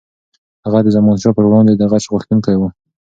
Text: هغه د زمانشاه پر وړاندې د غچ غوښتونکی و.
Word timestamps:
هغه 0.65 0.79
د 0.83 0.87
زمانشاه 0.95 1.35
پر 1.37 1.43
وړاندې 1.47 1.73
د 1.75 1.81
غچ 1.91 2.03
غوښتونکی 2.13 2.55
و. 2.57 2.61